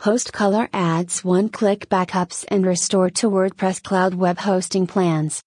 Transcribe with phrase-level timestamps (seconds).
[0.00, 5.42] HostColor adds one-click backups and restore to WordPress cloud web hosting plans.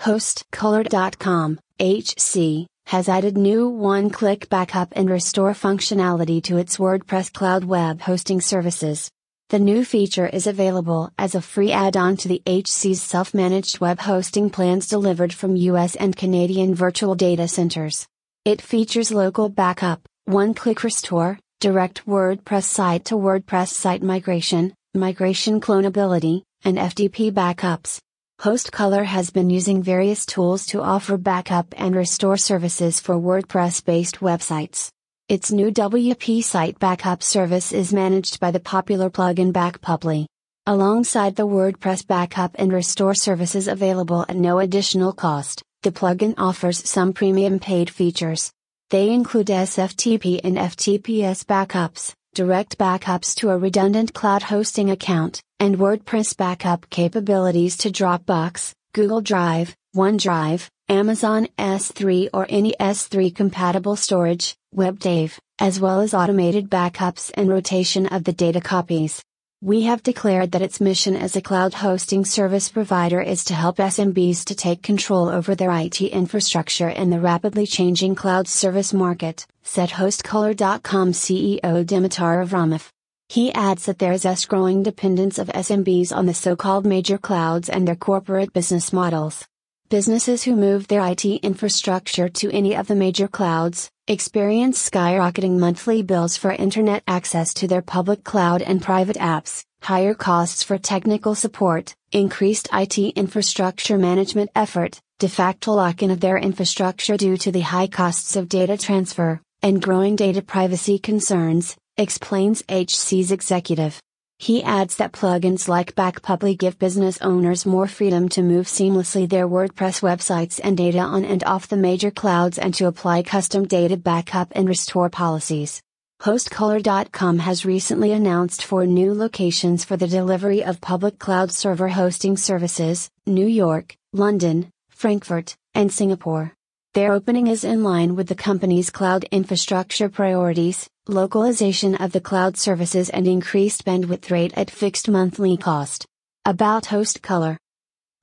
[0.00, 8.00] HostColor.com, HC, has added new one-click backup and restore functionality to its WordPress cloud web
[8.00, 9.10] hosting services.
[9.48, 14.50] The new feature is available as a free add-on to the HC's self-managed web hosting
[14.50, 18.06] plans delivered from US and Canadian virtual data centers.
[18.44, 26.42] It features local backup, one-click restore, direct WordPress site to WordPress site migration, migration clonability,
[26.64, 27.98] and FTP backups.
[28.40, 34.20] HostColor has been using various tools to offer backup and restore services for WordPress based
[34.20, 34.88] websites.
[35.28, 40.24] Its new WP site backup service is managed by the popular plugin Backpuply.
[40.64, 46.88] Alongside the WordPress backup and restore services available at no additional cost, the plugin offers
[46.88, 48.50] some premium paid features.
[48.90, 55.78] They include SFTP and FTPS backups, direct backups to a redundant cloud hosting account, and
[55.78, 64.56] WordPress backup capabilities to Dropbox, Google Drive, OneDrive, Amazon S3 or any S3 compatible storage,
[64.74, 69.22] WebDAV, as well as automated backups and rotation of the data copies.
[69.62, 73.76] We have declared that its mission as a cloud hosting service provider is to help
[73.76, 79.46] SMBs to take control over their IT infrastructure in the rapidly changing cloud service market,
[79.62, 82.88] said HostColor.com CEO Dimitar Avramov.
[83.28, 87.18] He adds that there is a growing dependence of SMBs on the so called major
[87.18, 89.46] clouds and their corporate business models.
[89.90, 96.00] Businesses who move their IT infrastructure to any of the major clouds experience skyrocketing monthly
[96.02, 101.34] bills for internet access to their public cloud and private apps, higher costs for technical
[101.34, 107.50] support, increased IT infrastructure management effort, de facto lock in of their infrastructure due to
[107.50, 114.00] the high costs of data transfer, and growing data privacy concerns, explains HC's executive.
[114.42, 119.46] He adds that plugins like Backpuply give business owners more freedom to move seamlessly their
[119.46, 123.98] WordPress websites and data on and off the major clouds and to apply custom data
[123.98, 125.82] backup and restore policies.
[126.22, 132.38] HostColor.com has recently announced four new locations for the delivery of public cloud server hosting
[132.38, 136.54] services New York, London, Frankfurt, and Singapore.
[136.92, 142.56] Their opening is in line with the company's cloud infrastructure priorities, localization of the cloud
[142.56, 146.04] services and increased bandwidth rate at fixed monthly cost.
[146.44, 147.58] About HostColor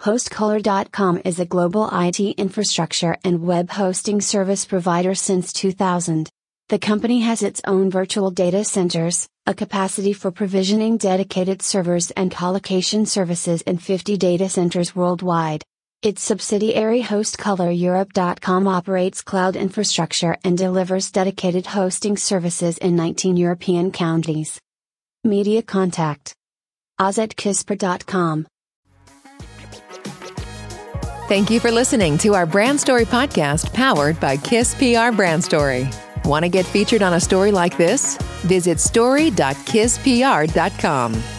[0.02, 6.28] HostColor.com is a global IT infrastructure and web hosting service provider since 2000.
[6.68, 12.30] The company has its own virtual data centers, a capacity for provisioning dedicated servers and
[12.30, 15.64] colocation services in 50 data centers worldwide.
[16.04, 24.62] Its subsidiary HostColorEurope.com operates cloud infrastructure and delivers dedicated hosting services in 19 European countries.
[25.24, 26.36] Media contact
[27.00, 28.46] OzetKisper.com.
[31.28, 35.90] Thank you for listening to our Brand Story podcast powered by Kiss PR Brand Story.
[36.26, 38.18] Want to get featured on a story like this?
[38.44, 41.37] Visit story.kisspr.com.